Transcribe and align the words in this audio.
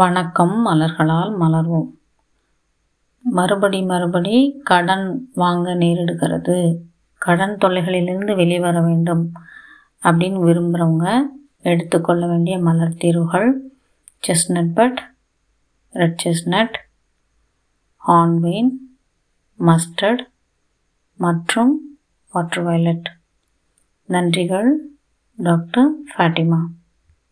வணக்கம் 0.00 0.66
மலர்களால் 0.66 1.32
மலர்வோம். 1.40 1.90
மறுபடி 3.22 3.82
மறுபடி 3.82 4.60
கடன் 4.64 5.30
வாங்க 5.34 5.74
நேரிடுகிறது. 5.74 6.76
கடன் 7.18 7.56
தொல்லைகளிலிருந்து 7.60 8.36
வெளிவர 8.36 8.80
வேண்டும் 8.80 9.32
அப்படின்னு 10.02 10.40
விரும்புகிறவங்க 10.46 11.22
எடுத்துக்கொள்ள 11.60 12.26
வேண்டிய 12.26 12.58
மலர் 12.58 12.96
தீர்வுகள். 12.96 13.60
Chestnut 14.26 14.72
bud 14.74 15.12
red 15.90 16.20
chestnut 16.24 16.74
hornbeam 18.06 18.70
mustard 19.58 20.24
மற்றும் 21.16 21.98
வாட்டர் 22.32 22.64
வயலட் 22.64 23.10
நன்றிகள் 24.08 24.70
டாக்டர் 25.36 25.90
ஃபாட்டிமா 26.16 26.58